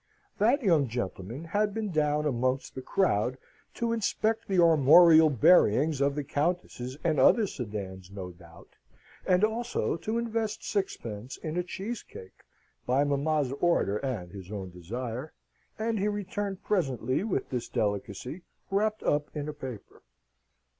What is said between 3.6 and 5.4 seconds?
to inspect the armorial